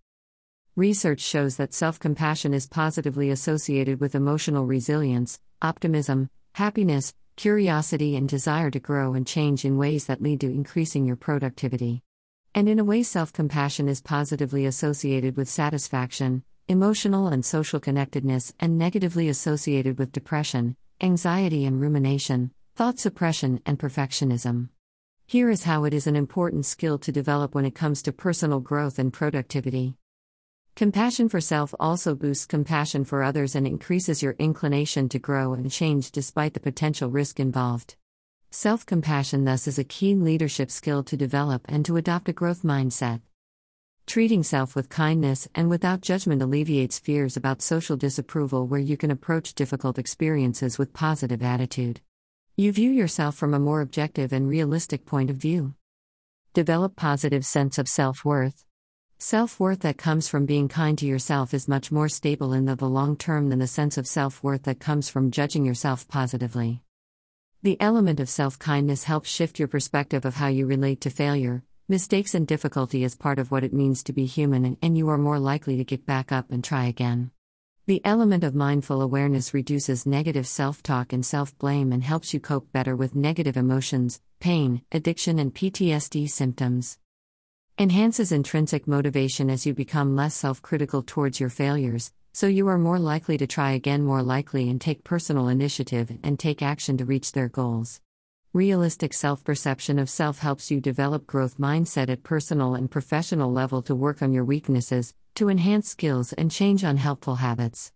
Research 0.75 1.21
shows 1.21 1.55
that 1.55 1.73
self 1.73 1.97
compassion 1.97 2.53
is 2.53 2.67
positively 2.67 3.29
associated 3.29 4.01
with 4.01 4.15
emotional 4.15 4.65
resilience, 4.65 5.39
optimism, 5.61 6.29
happiness, 6.51 7.13
curiosity, 7.37 8.17
and 8.17 8.27
desire 8.27 8.69
to 8.69 8.81
grow 8.81 9.13
and 9.13 9.25
change 9.25 9.63
in 9.63 9.77
ways 9.77 10.07
that 10.07 10.21
lead 10.21 10.41
to 10.41 10.47
increasing 10.47 11.05
your 11.05 11.15
productivity. 11.15 12.03
And 12.55 12.69
in 12.69 12.77
a 12.77 12.83
way, 12.83 13.01
self 13.01 13.33
compassion 13.33 13.89
is 13.89 14.01
positively 14.01 14.67
associated 14.67 15.37
with 15.37 15.49
satisfaction, 15.49 16.43
emotional 16.67 17.27
and 17.27 17.43
social 17.43 17.79
connectedness, 17.79 18.53
and 18.59 18.77
negatively 18.77 19.27
associated 19.27 19.97
with 19.97 20.11
depression, 20.11 20.75
anxiety 21.01 21.65
and 21.65 21.81
rumination, 21.81 22.51
thought 22.75 22.99
suppression, 22.99 23.59
and 23.65 23.79
perfectionism. 23.79 24.69
Here 25.25 25.49
is 25.49 25.63
how 25.63 25.83
it 25.85 25.95
is 25.95 26.05
an 26.05 26.15
important 26.15 26.67
skill 26.67 26.99
to 26.99 27.11
develop 27.11 27.55
when 27.55 27.65
it 27.65 27.73
comes 27.73 28.03
to 28.03 28.11
personal 28.11 28.59
growth 28.59 28.99
and 28.99 29.11
productivity. 29.11 29.95
Compassion 30.75 31.29
for 31.29 31.41
self 31.41 31.73
also 31.79 32.13
boosts 32.13 32.45
compassion 32.45 33.03
for 33.03 33.23
others 33.23 33.55
and 33.55 33.65
increases 33.65 34.21
your 34.21 34.35
inclination 34.37 35.09
to 35.09 35.17
grow 35.17 35.53
and 35.53 35.71
change 35.71 36.11
despite 36.11 36.53
the 36.53 36.59
potential 36.59 37.09
risk 37.09 37.39
involved. 37.39 37.95
Self 38.55 38.85
compassion, 38.85 39.45
thus, 39.45 39.67
is 39.67 39.79
a 39.79 39.83
key 39.83 40.13
leadership 40.13 40.69
skill 40.69 41.03
to 41.05 41.17
develop 41.17 41.65
and 41.67 41.83
to 41.85 41.97
adopt 41.97 42.29
a 42.29 42.33
growth 42.33 42.61
mindset. 42.61 43.21
Treating 44.05 44.43
self 44.43 44.75
with 44.75 44.89
kindness 44.89 45.47
and 45.55 45.71
without 45.71 46.01
judgment 46.01 46.39
alleviates 46.39 46.99
fears 46.99 47.35
about 47.35 47.63
social 47.63 47.97
disapproval, 47.97 48.67
where 48.67 48.79
you 48.79 48.95
can 48.95 49.09
approach 49.09 49.55
difficult 49.55 49.97
experiences 49.97 50.77
with 50.77 50.93
positive 50.93 51.41
attitude. 51.41 52.01
You 52.55 52.71
view 52.71 52.91
yourself 52.91 53.33
from 53.35 53.55
a 53.55 53.59
more 53.59 53.81
objective 53.81 54.31
and 54.31 54.47
realistic 54.47 55.03
point 55.03 55.31
of 55.31 55.37
view. 55.37 55.73
Develop 56.53 56.95
positive 56.95 57.47
sense 57.47 57.79
of 57.79 57.87
self-worth. 57.87 58.65
Self 59.17 59.59
worth 59.59 59.79
that 59.79 59.97
comes 59.97 60.27
from 60.27 60.45
being 60.45 60.67
kind 60.67 60.95
to 60.99 61.07
yourself 61.07 61.55
is 61.55 61.67
much 61.67 61.91
more 61.91 62.07
stable 62.07 62.53
in 62.53 62.65
the, 62.65 62.75
the 62.75 62.87
long 62.87 63.17
term 63.17 63.49
than 63.49 63.57
the 63.57 63.65
sense 63.65 63.97
of 63.97 64.05
self 64.05 64.43
worth 64.43 64.61
that 64.65 64.79
comes 64.79 65.09
from 65.09 65.31
judging 65.31 65.65
yourself 65.65 66.07
positively. 66.07 66.83
The 67.63 67.79
element 67.79 68.19
of 68.19 68.27
self 68.27 68.59
kindness 68.59 69.05
helps 69.05 69.29
shift 69.29 69.57
your 69.57 69.69
perspective 69.69 70.25
of 70.25 70.35
how 70.35 70.47
you 70.47 70.65
relate 70.65 70.99
to 70.99 71.09
failure, 71.09 71.63
mistakes, 71.87 72.35
and 72.35 72.45
difficulty 72.45 73.05
as 73.05 73.15
part 73.15 73.39
of 73.39 73.51
what 73.51 73.63
it 73.63 73.71
means 73.71 74.03
to 74.03 74.11
be 74.11 74.25
human, 74.25 74.65
and, 74.65 74.77
and 74.81 74.97
you 74.97 75.07
are 75.07 75.17
more 75.17 75.39
likely 75.39 75.77
to 75.77 75.85
get 75.85 76.05
back 76.05 76.33
up 76.33 76.51
and 76.51 76.61
try 76.61 76.87
again. 76.87 77.31
The 77.85 78.01
element 78.03 78.43
of 78.43 78.53
mindful 78.53 79.01
awareness 79.01 79.53
reduces 79.53 80.05
negative 80.05 80.45
self 80.45 80.83
talk 80.83 81.13
and 81.13 81.25
self 81.25 81.57
blame 81.57 81.93
and 81.93 82.03
helps 82.03 82.33
you 82.33 82.41
cope 82.41 82.69
better 82.73 82.97
with 82.97 83.15
negative 83.15 83.55
emotions, 83.55 84.19
pain, 84.41 84.81
addiction, 84.91 85.39
and 85.39 85.55
PTSD 85.55 86.29
symptoms. 86.29 86.97
Enhances 87.79 88.33
intrinsic 88.33 88.89
motivation 88.89 89.49
as 89.49 89.65
you 89.65 89.73
become 89.73 90.17
less 90.17 90.35
self 90.35 90.61
critical 90.61 91.01
towards 91.01 91.39
your 91.39 91.49
failures, 91.49 92.11
so 92.33 92.47
you 92.47 92.67
are 92.67 92.79
more 92.79 92.97
likely 92.97 93.37
to 93.37 93.45
try 93.45 93.71
again, 93.71 94.03
more 94.03 94.23
likely, 94.23 94.67
and 94.67 94.81
take 94.81 95.03
personal 95.03 95.47
initiative 95.47 96.11
and 96.23 96.39
take 96.39 96.63
action 96.63 96.97
to 96.97 97.05
reach 97.05 97.31
their 97.31 97.47
goals. 97.47 98.01
Realistic 98.53 99.13
self 99.13 99.43
perception 99.43 99.99
of 99.99 100.09
self 100.09 100.39
helps 100.39 100.71
you 100.71 100.81
develop 100.81 101.27
growth 101.27 101.57
mindset 101.59 102.09
at 102.09 102.23
personal 102.23 102.73
and 102.73 102.89
professional 102.89 103.51
level 103.51 103.83
to 103.83 103.95
work 103.95 104.23
on 104.23 104.33
your 104.33 104.45
weaknesses, 104.45 105.13
to 105.35 105.49
enhance 105.49 105.89
skills 105.89 106.33
and 106.33 106.51
change 106.51 106.83
unhelpful 106.83 107.35
habits. 107.35 107.91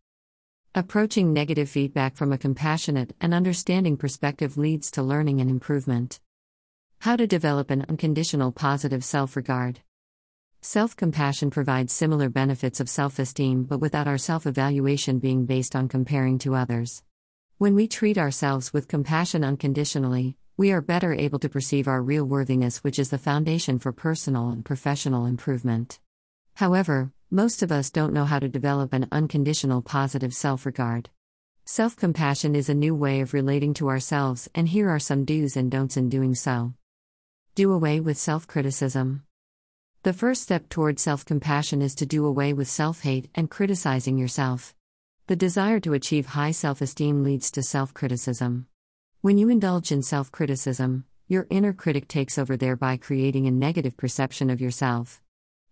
Approaching 0.75 1.34
negative 1.34 1.70
feedback 1.70 2.15
from 2.15 2.32
a 2.32 2.38
compassionate 2.38 3.15
and 3.20 3.34
understanding 3.34 3.98
perspective 3.98 4.58
leads 4.58 4.91
to 4.91 5.01
learning 5.01 5.41
and 5.41 5.50
improvement. 5.50 6.20
How 7.00 7.15
to 7.15 7.25
develop 7.25 7.72
an 7.72 7.86
unconditional 7.89 8.51
positive 8.51 9.03
self 9.03 9.36
regard. 9.36 9.82
Self 10.69 10.97
compassion 10.97 11.50
provides 11.50 11.93
similar 11.93 12.27
benefits 12.27 12.81
of 12.81 12.89
self 12.89 13.19
esteem, 13.19 13.63
but 13.63 13.79
without 13.79 14.05
our 14.05 14.17
self 14.17 14.45
evaluation 14.45 15.17
being 15.17 15.45
based 15.45 15.77
on 15.77 15.88
comparing 15.88 16.38
to 16.39 16.55
others. 16.55 17.03
When 17.57 17.74
we 17.74 17.88
treat 17.88 18.17
ourselves 18.17 18.74
with 18.74 18.89
compassion 18.89 19.45
unconditionally, 19.45 20.36
we 20.57 20.74
are 20.74 20.81
better 20.81 21.13
able 21.13 21.39
to 21.39 21.47
perceive 21.47 21.88
our 21.88 22.03
real 22.03 22.25
worthiness, 22.25 22.83
which 22.83 23.00
is 23.00 23.12
the 23.12 23.17
foundation 23.17 23.79
for 23.79 23.93
personal 23.93 24.50
and 24.50 24.65
professional 24.65 25.25
improvement. 25.25 26.01
However, 26.55 27.13
most 27.31 27.63
of 27.63 27.71
us 27.71 27.89
don't 27.89 28.12
know 28.12 28.25
how 28.25 28.39
to 28.39 28.50
develop 28.50 28.91
an 28.91 29.07
unconditional 29.09 29.81
positive 29.81 30.33
self 30.33 30.65
regard. 30.65 31.09
Self 31.63 31.95
compassion 31.95 32.57
is 32.57 32.67
a 32.67 32.74
new 32.74 32.93
way 32.93 33.21
of 33.21 33.33
relating 33.33 33.74
to 33.75 33.88
ourselves, 33.88 34.50
and 34.53 34.67
here 34.67 34.89
are 34.89 35.00
some 35.00 35.24
do's 35.24 35.55
and 35.55 35.71
don'ts 35.71 35.95
in 35.95 36.09
doing 36.09 36.36
so. 36.36 36.74
Do 37.55 37.71
away 37.71 38.01
with 38.01 38.17
self 38.17 38.47
criticism. 38.47 39.24
The 40.08 40.14
first 40.14 40.42
step 40.42 40.70
toward 40.70 41.00
self 41.00 41.26
compassion 41.26 41.82
is 41.82 41.94
to 41.96 42.06
do 42.06 42.26
away 42.26 42.54
with 42.54 42.70
self 42.70 43.02
hate 43.02 43.30
and 43.36 43.52
criticizing 43.52 44.18
yourself. 44.18 44.74
The 45.26 45.36
desire 45.36 45.82
to 45.82 45.92
achieve 45.92 46.28
high 46.28 46.52
self 46.52 46.80
esteem 46.80 47.26
leads 47.26 47.52
to 47.52 47.62
self 47.62 47.94
criticism. 47.94 48.68
When 49.20 49.38
you 49.38 49.50
indulge 49.50 49.92
in 49.92 50.02
self 50.02 50.32
criticism, 50.32 51.04
your 51.28 51.46
inner 51.50 51.74
critic 51.74 52.08
takes 52.08 52.38
over, 52.38 52.56
thereby 52.56 52.96
creating 52.96 53.48
a 53.48 53.52
negative 53.52 53.98
perception 53.98 54.50
of 54.50 54.62
yourself. 54.62 55.22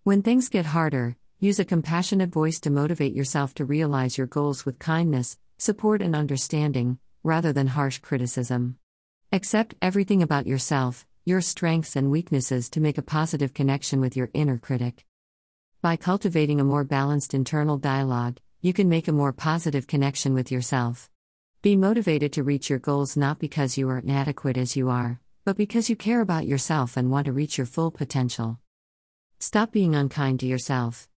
When 0.03 0.21
things 0.21 0.49
get 0.49 0.65
harder, 0.65 1.15
use 1.39 1.57
a 1.57 1.63
compassionate 1.63 2.31
voice 2.31 2.59
to 2.59 2.69
motivate 2.69 3.15
yourself 3.15 3.53
to 3.53 3.63
realize 3.63 4.17
your 4.17 4.27
goals 4.27 4.65
with 4.65 4.79
kindness, 4.79 5.37
support, 5.57 6.01
and 6.01 6.13
understanding, 6.13 6.99
rather 7.23 7.53
than 7.53 7.67
harsh 7.67 7.99
criticism. 7.99 8.79
Accept 9.31 9.75
everything 9.81 10.21
about 10.21 10.45
yourself, 10.45 11.07
your 11.27 11.41
strengths 11.41 11.95
and 11.95 12.11
weaknesses 12.11 12.69
to 12.69 12.79
make 12.79 12.99
a 12.99 13.01
positive 13.01 13.51
connection 13.51 13.99
with 13.99 14.15
your 14.15 14.29
inner 14.35 14.59
critic. 14.59 15.03
By 15.81 15.95
cultivating 15.95 16.59
a 16.59 16.63
more 16.63 16.83
balanced 16.83 17.33
internal 17.33 17.79
dialogue, 17.79 18.37
you 18.61 18.73
can 18.73 18.87
make 18.89 19.07
a 19.07 19.11
more 19.11 19.33
positive 19.33 19.87
connection 19.87 20.35
with 20.35 20.51
yourself. 20.51 21.09
Be 21.63 21.75
motivated 21.75 22.31
to 22.33 22.43
reach 22.43 22.69
your 22.69 22.77
goals 22.77 23.17
not 23.17 23.39
because 23.39 23.75
you 23.75 23.89
are 23.89 23.97
inadequate 23.97 24.55
as 24.55 24.75
you 24.75 24.91
are, 24.91 25.19
but 25.45 25.57
because 25.57 25.89
you 25.89 25.95
care 25.95 26.21
about 26.21 26.45
yourself 26.45 26.95
and 26.95 27.09
want 27.09 27.25
to 27.25 27.33
reach 27.33 27.57
your 27.57 27.65
full 27.65 27.89
potential. 27.89 28.59
Stop 29.39 29.71
being 29.71 29.95
unkind 29.95 30.41
to 30.41 30.45
yourself. 30.45 31.09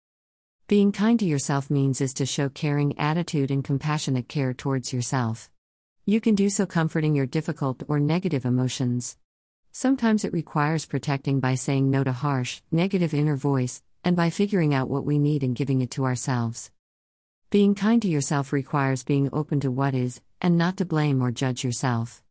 Being 0.69 0.93
kind 0.93 1.19
to 1.19 1.25
yourself 1.25 1.69
means 1.69 2.01
is 2.01 2.15
to 2.15 2.27
show 2.27 2.49
caring 2.49 2.97
attitude 2.97 3.51
and 3.51 3.65
compassionate 3.65 4.29
care 4.29 4.55
towards 4.55 4.93
yourself. 4.93 5.51
You 6.05 6.21
can 6.21 6.37
do 6.37 6.49
so 6.49 6.65
comforting 6.65 7.17
your 7.17 7.27
difficult 7.27 7.83
or 7.89 7.99
negative 7.99 8.45
emotions. 8.45 9.17
Sometimes 9.79 10.25
it 10.25 10.33
requires 10.33 10.87
protecting 10.87 11.39
by 11.39 11.55
saying 11.55 11.91
no 11.91 12.03
to 12.03 12.11
harsh, 12.11 12.63
negative 12.73 13.13
inner 13.13 13.37
voice, 13.37 13.83
and 14.03 14.17
by 14.17 14.31
figuring 14.31 14.73
out 14.73 14.89
what 14.89 15.05
we 15.05 15.19
need 15.19 15.43
and 15.43 15.55
giving 15.55 15.83
it 15.83 15.91
to 15.91 16.07
ourselves. 16.07 16.71
Being 17.51 17.75
kind 17.75 18.01
to 18.01 18.09
yourself 18.09 18.55
requires 18.55 19.05
being 19.05 19.29
open 19.35 19.61
to 19.61 19.71
what 19.71 19.95
is, 19.95 20.23
and 20.41 20.57
not 20.57 20.79
to 20.79 20.87
blame 20.87 21.21
or 21.21 21.31
judge 21.31 21.63
yourself. 21.63 22.23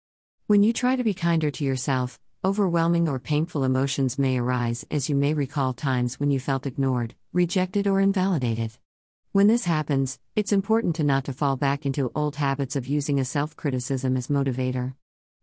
When 0.47 0.63
you 0.63 0.73
try 0.73 0.95
to 0.95 1.03
be 1.03 1.13
kinder 1.13 1.51
to 1.51 1.63
yourself, 1.63 2.19
overwhelming 2.43 3.07
or 3.07 3.19
painful 3.19 3.63
emotions 3.63 4.17
may 4.17 4.39
arise 4.39 4.83
as 4.89 5.07
you 5.07 5.15
may 5.15 5.35
recall 5.35 5.71
times 5.73 6.19
when 6.19 6.31
you 6.31 6.39
felt 6.39 6.65
ignored, 6.65 7.13
rejected, 7.31 7.85
or 7.85 8.01
invalidated. 8.01 8.71
When 9.33 9.45
this 9.45 9.65
happens, 9.65 10.17
it's 10.35 10.51
important 10.51 10.95
to 10.95 11.03
not 11.03 11.25
to 11.25 11.33
fall 11.33 11.57
back 11.57 11.85
into 11.85 12.11
old 12.15 12.37
habits 12.37 12.75
of 12.75 12.87
using 12.87 13.19
a 13.19 13.23
self-criticism 13.23 14.17
as 14.17 14.29
motivator. 14.29 14.95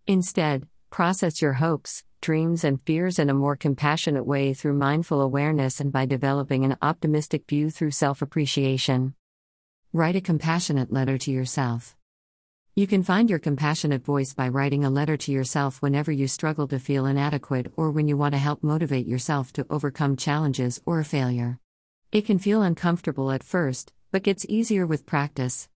Instead, 0.09 0.67
process 0.93 1.41
your 1.41 1.55
hopes, 1.55 2.05
dreams, 2.21 2.63
and 2.63 2.81
fears 2.83 3.19
in 3.19 3.31
a 3.31 3.35
more 3.35 3.57
compassionate 3.57 4.27
way 4.27 4.53
through 4.53 4.75
mindful 4.75 5.23
awareness 5.23 5.81
and 5.81 5.91
by 5.91 6.05
developing 6.05 6.65
an 6.65 6.77
optimistic 6.83 7.49
view 7.49 7.71
through 7.71 7.91
self-appreciation. 7.91 9.15
Write 9.95 10.17
a 10.17 10.21
compassionate 10.21 10.93
letter 10.93 11.17
to 11.17 11.31
yourself. 11.31 11.97
You 12.75 12.87
can 12.87 13.03
find 13.03 13.31
your 13.31 13.39
compassionate 13.39 14.05
voice 14.05 14.35
by 14.35 14.49
writing 14.49 14.85
a 14.85 14.91
letter 14.91 15.17
to 15.17 15.33
yourself 15.33 15.81
whenever 15.81 16.13
you 16.13 16.29
struggle 16.29 16.69
to 16.69 16.79
feel 16.79 17.07
inadequate 17.07 17.73
or 17.75 17.91
when 17.91 18.07
you 18.07 18.19
want 18.19 18.35
to 18.35 18.39
help 18.39 18.63
motivate 18.63 19.07
yourself 19.07 19.51
to 19.55 19.67
overcome 19.71 20.17
challenges 20.17 20.81
or 20.85 21.01
a 21.01 21.05
failure. 21.05 21.59
It 22.13 22.27
can 22.27 22.39
feel 22.39 22.63
uncomfortable 22.63 23.31
at 23.31 23.43
first, 23.43 23.95
but 24.11 24.23
gets 24.23 24.45
easier 24.47 24.87
with 24.87 25.07
practice. 25.07 25.71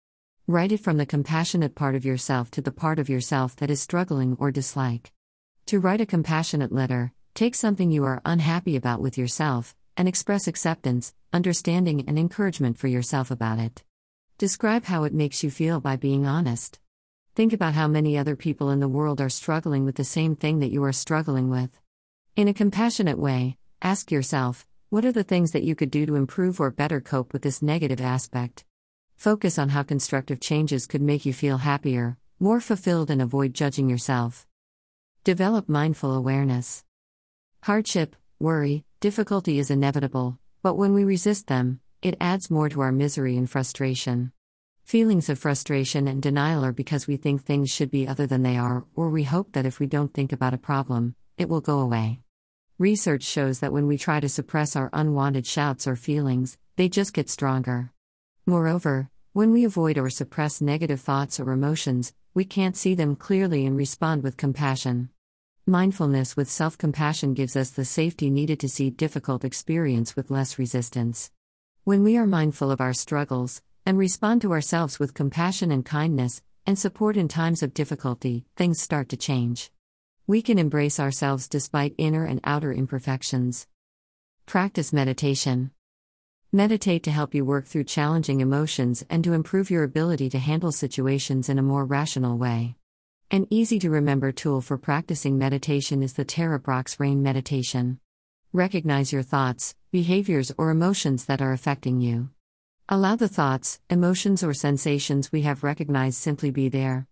Write 0.49 0.71
it 0.71 0.79
from 0.79 0.97
the 0.97 1.07
compassionate 1.07 1.75
part 1.75 1.97
of 1.97 2.05
yourself 2.05 2.53
to 2.53 2.61
the 2.61 2.71
part 2.71 3.00
of 3.00 3.09
yourself 3.09 3.57
that 3.57 3.69
is 3.69 3.81
struggling 3.81 4.37
or 4.38 4.53
dislike. 4.53 5.12
To 5.67 5.81
write 5.81 6.00
a 6.00 6.07
compassionate 6.07 6.71
letter, 6.71 7.12
take 7.35 7.57
something 7.57 7.91
you 7.91 8.05
are 8.05 8.23
unhappy 8.25 8.76
about 8.76 9.00
with 9.00 9.19
yourself 9.19 9.75
and 9.97 10.07
express 10.07 10.47
acceptance, 10.47 11.12
understanding, 11.33 12.05
and 12.07 12.17
encouragement 12.17 12.79
for 12.79 12.87
yourself 12.87 13.33
about 13.33 13.59
it. 13.59 13.83
Describe 14.38 14.85
how 14.85 15.03
it 15.03 15.12
makes 15.12 15.43
you 15.43 15.50
feel 15.50 15.81
by 15.81 15.97
being 15.97 16.26
honest. 16.26 16.79
Think 17.35 17.53
about 17.53 17.75
how 17.75 17.88
many 17.88 18.17
other 18.17 18.37
people 18.37 18.71
in 18.71 18.79
the 18.79 18.87
world 18.87 19.21
are 19.21 19.29
struggling 19.29 19.85
with 19.85 19.97
the 19.97 20.05
same 20.05 20.37
thing 20.37 20.61
that 20.61 20.71
you 20.71 20.85
are 20.85 20.93
struggling 20.93 21.50
with. 21.50 21.76
In 22.37 22.47
a 22.47 22.55
compassionate 22.55 23.19
way, 23.19 23.57
ask 23.83 24.12
yourself 24.12 24.65
what 24.91 25.05
are 25.05 25.11
the 25.11 25.25
things 25.25 25.50
that 25.50 25.65
you 25.65 25.75
could 25.75 25.91
do 25.91 26.07
to 26.07 26.15
improve 26.15 26.61
or 26.61 26.71
better 26.71 27.00
cope 27.00 27.33
with 27.33 27.43
this 27.43 27.62
negative 27.62 28.00
aspect? 28.00 28.65
Focus 29.17 29.59
on 29.59 29.71
how 29.71 29.83
constructive 29.83 30.41
changes 30.41 30.87
could 30.87 31.01
make 31.03 31.25
you 31.25 31.33
feel 31.33 31.59
happier, 31.59 32.19
more 32.39 32.61
fulfilled, 32.61 33.11
and 33.11 33.21
avoid 33.23 33.55
judging 33.55 33.89
yourself. 33.89 34.47
Develop 35.25 35.69
mindful 35.69 36.15
awareness. 36.15 36.85
Hardship, 37.63 38.15
worry, 38.39 38.85
difficulty 39.01 39.59
is 39.59 39.71
inevitable, 39.71 40.39
but 40.63 40.75
when 40.75 40.93
we 40.93 41.03
resist 41.03 41.47
them, 41.47 41.81
it 42.03 42.17
adds 42.21 42.51
more 42.51 42.69
to 42.69 42.83
our 42.83 42.93
misery 42.93 43.37
and 43.37 43.51
frustration. 43.51 44.33
Feelings 44.85 45.29
of 45.29 45.39
frustration 45.39 46.07
and 46.07 46.23
denial 46.23 46.65
are 46.65 46.73
because 46.73 47.09
we 47.09 47.17
think 47.17 47.43
things 47.43 47.71
should 47.71 47.91
be 47.91 48.07
other 48.07 48.27
than 48.27 48.43
they 48.43 48.57
are, 48.57 48.85
or 48.95 49.09
we 49.09 49.25
hope 49.25 49.53
that 49.53 49.67
if 49.67 49.81
we 49.81 49.87
don't 49.87 50.15
think 50.15 50.33
about 50.33 50.55
a 50.55 50.59
problem, 50.59 51.17
it 51.39 51.49
will 51.49 51.63
go 51.63 51.81
away. 51.81 52.21
Research 52.79 53.25
shows 53.25 53.61
that 53.61 53.73
when 53.73 53.87
we 53.87 53.97
try 53.97 54.21
to 54.21 54.29
suppress 54.29 54.77
our 54.77 54.91
unwanted 54.93 55.47
shouts 55.47 55.89
or 55.89 55.97
feelings, 55.97 56.59
they 56.77 56.89
just 56.89 57.15
get 57.15 57.31
stronger. 57.31 57.91
Moreover, 58.49 59.11
when 59.33 59.50
we 59.50 59.65
avoid 59.65 59.99
or 59.99 60.09
suppress 60.09 60.61
negative 60.61 61.00
thoughts 61.00 61.41
or 61.41 61.50
emotions, 61.50 62.12
we 62.33 62.45
can't 62.45 62.76
see 62.76 62.95
them 62.95 63.17
clearly 63.17 63.67
and 63.67 63.76
respond 63.76 64.23
with 64.23 64.37
compassion. 64.37 65.09
Mindfulness 65.67 66.37
with 66.37 66.49
self 66.49 66.79
compassion 66.79 67.35
gives 67.35 67.57
us 67.57 67.71
the 67.71 67.85
safety 67.85 68.31
needed 68.31 68.61
to 68.61 68.69
see 68.69 68.88
difficult 68.91 69.45
experience 69.45 70.15
with 70.15 70.31
less 70.31 70.61
resistance. 70.61 71.33
When 71.83 72.05
we 72.05 72.17
are 72.17 72.26
mindful 72.26 72.71
of 72.71 72.81
our 72.81 72.93
struggles, 72.93 73.62
and 73.85 73.99
respond 73.99 74.43
to 74.43 74.53
ourselves 74.53 75.00
with 75.00 75.12
compassion 75.12 75.73
and 75.73 75.85
kindness, 75.85 76.41
and 76.65 76.79
support 76.79 77.17
in 77.17 77.26
times 77.26 77.65
of 77.65 77.75
difficulty, 77.75 78.45
things 78.55 78.81
start 78.81 79.09
to 79.09 79.17
change. 79.17 79.73
We 80.29 80.41
can 80.41 80.61
embrace 80.61 81.00
ourselves 81.00 81.49
despite 81.49 81.97
inner 81.99 82.25
and 82.25 82.41
outer 82.45 82.73
imperfections. 82.73 83.67
Practice 84.47 84.93
meditation. 84.93 85.73
Meditate 86.57 87.03
to 87.03 87.11
help 87.11 87.35
you 87.35 87.45
work 87.45 87.67
through 87.67 87.85
challenging 87.85 88.41
emotions 88.41 89.05
and 89.11 89.23
to 89.23 89.35
improve 89.35 89.71
your 89.71 89.85
ability 89.85 90.31
to 90.31 90.39
handle 90.39 90.73
situations 90.73 91.51
in 91.51 91.59
a 91.59 91.63
more 91.63 91.85
rational 91.85 92.39
way. 92.39 92.77
An 93.31 93.47
easy 93.51 93.79
to 93.81 93.91
remember 93.91 94.33
tool 94.33 94.63
for 94.63 94.79
practicing 94.79 95.37
meditation 95.37 96.03
is 96.03 96.15
the 96.15 96.25
Tara 96.25 96.59
Brach's 96.59 96.99
Rain 96.99 97.23
Meditation. 97.23 98.01
Recognize 98.55 99.13
your 99.13 99.23
thoughts, 99.23 99.75
behaviors, 99.93 100.51
or 100.57 100.71
emotions 100.71 101.27
that 101.27 101.43
are 101.43 101.53
affecting 101.53 102.01
you. 102.01 102.31
Allow 102.89 103.17
the 103.17 103.29
thoughts, 103.29 103.79
emotions, 103.91 104.43
or 104.43 104.55
sensations 104.55 105.31
we 105.31 105.43
have 105.43 105.63
recognized 105.63 106.17
simply 106.17 106.51
be 106.51 106.71
there. 106.71 107.07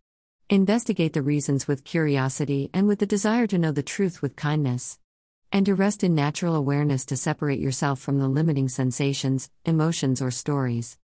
Investigate 0.49 1.13
the 1.13 1.21
reasons 1.21 1.69
with 1.69 1.85
curiosity 1.85 2.71
and 2.73 2.89
with 2.89 2.99
the 2.99 3.05
desire 3.05 3.47
to 3.49 3.59
know 3.59 3.73
the 3.73 3.83
truth 3.83 4.23
with 4.23 4.37
kindness. 4.37 4.99
And 5.55 5.65
to 5.67 5.77
rest 5.77 6.03
in 6.03 6.17
natural 6.17 6.57
awareness 6.57 7.05
to 7.07 7.17
separate 7.17 7.61
yourself 7.61 8.01
from 8.01 8.19
the 8.19 8.27
limiting 8.27 8.69
sensations, 8.69 9.51
emotions, 9.65 10.21
or 10.21 10.33
stories. 10.33 10.99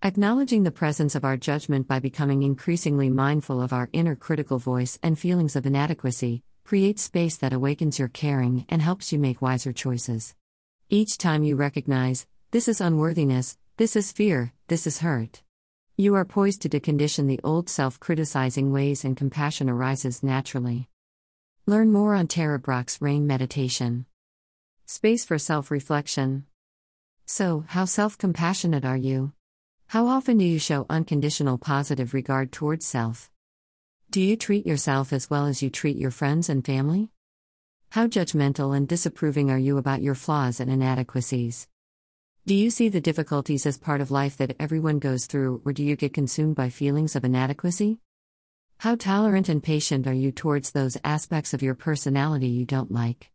Acknowledging 0.00 0.62
the 0.62 0.70
presence 0.70 1.16
of 1.16 1.24
our 1.24 1.36
judgment 1.36 1.88
by 1.88 1.98
becoming 1.98 2.44
increasingly 2.44 3.10
mindful 3.10 3.60
of 3.60 3.72
our 3.72 3.90
inner 3.92 4.14
critical 4.14 4.60
voice 4.60 4.96
and 5.02 5.18
feelings 5.18 5.56
of 5.56 5.66
inadequacy 5.66 6.44
creates 6.62 7.02
space 7.02 7.36
that 7.38 7.52
awakens 7.52 7.98
your 7.98 8.06
caring 8.06 8.64
and 8.68 8.80
helps 8.80 9.12
you 9.12 9.18
make 9.18 9.42
wiser 9.42 9.72
choices. 9.72 10.36
Each 10.88 11.18
time 11.18 11.42
you 11.42 11.56
recognize, 11.56 12.28
this 12.52 12.68
is 12.68 12.80
unworthiness, 12.80 13.58
This 13.76 13.96
is 13.96 14.12
fear, 14.12 14.52
this 14.68 14.86
is 14.86 15.00
hurt. 15.00 15.42
You 15.96 16.14
are 16.14 16.24
poised 16.24 16.62
to 16.62 16.68
decondition 16.68 17.26
the 17.26 17.40
old 17.42 17.68
self 17.68 17.98
criticizing 17.98 18.70
ways, 18.70 19.04
and 19.04 19.16
compassion 19.16 19.68
arises 19.68 20.22
naturally. 20.22 20.88
Learn 21.68 21.90
more 21.90 22.14
on 22.14 22.28
Tara 22.28 22.60
Brach's 22.60 23.02
Rain 23.02 23.26
Meditation. 23.26 24.06
Space 24.84 25.24
for 25.24 25.36
self 25.36 25.68
reflection. 25.68 26.46
So, 27.24 27.64
how 27.66 27.86
self 27.86 28.16
compassionate 28.16 28.84
are 28.84 28.96
you? 28.96 29.32
How 29.88 30.06
often 30.06 30.38
do 30.38 30.44
you 30.44 30.60
show 30.60 30.86
unconditional 30.88 31.58
positive 31.58 32.14
regard 32.14 32.52
towards 32.52 32.86
self? 32.86 33.32
Do 34.12 34.20
you 34.20 34.36
treat 34.36 34.64
yourself 34.64 35.12
as 35.12 35.28
well 35.28 35.46
as 35.46 35.60
you 35.60 35.68
treat 35.68 35.96
your 35.96 36.12
friends 36.12 36.48
and 36.48 36.64
family? 36.64 37.10
How 37.90 38.06
judgmental 38.06 38.76
and 38.76 38.86
disapproving 38.86 39.50
are 39.50 39.58
you 39.58 39.76
about 39.76 40.02
your 40.02 40.14
flaws 40.14 40.60
and 40.60 40.70
inadequacies? 40.70 41.66
Do 42.46 42.54
you 42.54 42.70
see 42.70 42.88
the 42.88 43.00
difficulties 43.00 43.66
as 43.66 43.76
part 43.76 44.00
of 44.00 44.12
life 44.12 44.36
that 44.36 44.54
everyone 44.60 45.00
goes 45.00 45.26
through, 45.26 45.62
or 45.64 45.72
do 45.72 45.82
you 45.82 45.96
get 45.96 46.14
consumed 46.14 46.54
by 46.54 46.68
feelings 46.68 47.16
of 47.16 47.24
inadequacy? 47.24 47.98
How 48.78 48.94
tolerant 48.94 49.48
and 49.48 49.62
patient 49.62 50.06
are 50.06 50.12
you 50.12 50.30
towards 50.30 50.70
those 50.70 50.98
aspects 51.02 51.54
of 51.54 51.62
your 51.62 51.74
personality 51.74 52.48
you 52.48 52.66
don't 52.66 52.92
like? 52.92 53.30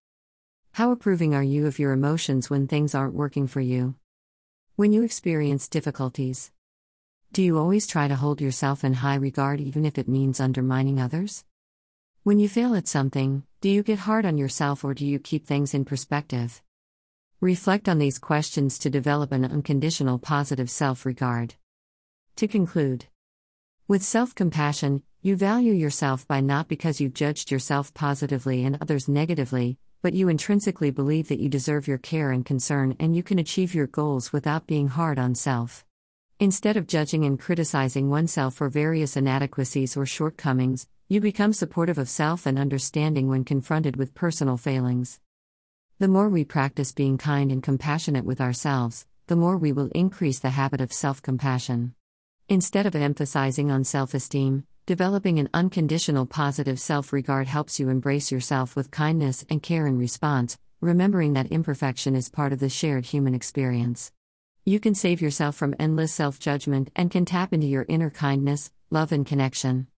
How 0.74 0.91
approving 0.91 1.33
are 1.33 1.43
you 1.43 1.65
of 1.65 1.79
your 1.79 1.93
emotions 1.93 2.50
when 2.50 2.67
things 2.67 2.93
aren't 2.93 3.15
working 3.15 3.48
for 3.48 3.60
you? 3.60 3.95
When 4.75 4.93
you 4.93 5.01
experience 5.01 5.67
difficulties, 5.67 6.51
do 7.33 7.41
you 7.41 7.57
always 7.57 7.88
try 7.88 8.07
to 8.07 8.15
hold 8.15 8.39
yourself 8.39 8.83
in 8.83 8.93
high 8.93 9.15
regard 9.15 9.60
even 9.60 9.83
if 9.83 9.98
it 9.98 10.07
means 10.07 10.39
undermining 10.39 11.01
others? 11.01 11.43
When 12.21 12.38
you 12.38 12.48
fail 12.48 12.75
at 12.75 12.88
something, 12.88 13.43
do 13.62 13.69
you 13.69 13.81
get 13.81 14.00
hard 14.00 14.27
on 14.27 14.38
yourself 14.38 14.83
or 14.83 14.93
do 14.93 15.07
you 15.07 15.17
keep 15.17 15.48
things 15.48 15.74
in 15.74 15.86
perspective? 15.86 16.62
Reflect 17.39 17.89
on 17.89 17.98
these 17.98 18.19
questions 18.19 18.77
to 18.77 18.91
develop 18.91 19.31
an 19.31 19.43
unconditional 19.43 20.19
positive 20.19 20.69
self 20.69 21.03
regard. 21.03 21.55
To 22.36 22.48
conclude, 22.48 23.07
with 23.88 24.03
self 24.03 24.36
compassion, 24.36 25.01
you 25.24 25.36
value 25.36 25.74
yourself 25.74 26.28
by 26.28 26.42
not 26.42 26.68
because 26.68 27.00
you've 27.00 27.13
judged 27.13 27.51
yourself 27.51 27.94
positively 27.94 28.66
and 28.66 28.80
others 28.82 29.08
negatively, 29.08 29.78
but 30.01 30.13
you 30.13 30.30
intrinsically 30.30 30.90
believe 30.90 31.28
that 31.28 31.40
you 31.40 31.48
deserve 31.48 31.88
your 31.88 32.00
care 32.00 32.32
and 32.32 32.44
concern 32.44 32.96
and 33.00 33.16
you 33.16 33.22
can 33.22 33.38
achieve 33.38 33.75
your 33.75 33.86
goals 33.86 34.34
without 34.34 34.66
being 34.66 34.88
hard 34.88 35.20
on 35.20 35.36
self. 35.36 35.86
Instead 36.40 36.75
of 36.75 36.88
judging 36.88 37.24
and 37.24 37.40
criticizing 37.40 38.10
oneself 38.10 38.56
for 38.56 38.68
various 38.68 39.16
inadequacies 39.16 39.96
or 39.96 40.08
shortcomings, 40.08 40.88
you 41.08 41.22
become 41.22 41.54
supportive 41.54 42.00
of 42.00 42.10
self 42.10 42.48
and 42.48 42.58
understanding 42.58 43.28
when 43.28 43.44
confronted 43.44 43.98
with 43.98 44.16
personal 44.16 44.58
failings. 44.58 45.20
The 46.00 46.08
more 46.08 46.30
we 46.30 46.46
practice 46.46 46.94
being 46.94 47.20
kind 47.20 47.51
and 47.51 47.62
compassionate 47.62 48.25
with 48.25 48.42
ourselves, 48.42 49.06
the 49.28 49.36
more 49.36 49.56
we 49.56 49.72
will 49.72 49.92
increase 49.94 50.40
the 50.40 50.50
habit 50.50 50.82
of 50.82 50.92
self 50.92 51.22
compassion. 51.22 51.94
Instead 52.50 52.88
of 52.88 52.96
emphasizing 52.96 53.70
on 53.70 53.84
self 53.84 54.16
esteem, 54.16 54.66
Developing 54.88 55.38
an 55.38 55.47
unconditional 55.53 56.25
positive 56.25 56.79
self 56.79 57.13
regard 57.13 57.45
helps 57.45 57.79
you 57.79 57.89
embrace 57.89 58.31
yourself 58.31 58.75
with 58.75 58.89
kindness 58.89 59.45
and 59.47 59.61
care 59.61 59.85
in 59.85 60.00
response, 60.00 60.57
remembering 60.79 61.33
that 61.33 61.51
imperfection 61.51 62.15
is 62.15 62.29
part 62.29 62.51
of 62.51 62.59
the 62.59 62.67
shared 62.67 63.05
human 63.05 63.35
experience. 63.35 64.11
You 64.65 64.79
can 64.79 64.95
save 64.95 65.21
yourself 65.21 65.55
from 65.55 65.75
endless 65.79 66.11
self 66.11 66.39
judgment 66.39 66.89
and 66.95 67.11
can 67.11 67.25
tap 67.25 67.53
into 67.53 67.67
your 67.67 67.85
inner 67.88 68.09
kindness, 68.09 68.71
love, 68.89 69.11
and 69.11 69.23
connection. 69.23 69.85